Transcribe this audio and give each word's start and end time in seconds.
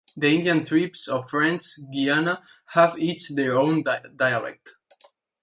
The 0.17 0.29
Indian 0.35 0.65
tribes 0.65 1.07
of 1.07 1.29
French 1.29 1.63
Guiana 1.93 2.41
have 2.73 2.97
each 2.97 3.29
their 3.35 3.55
own 3.55 3.83
dialect. 4.15 4.71